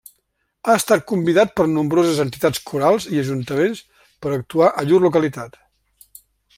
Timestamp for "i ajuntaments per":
3.17-4.33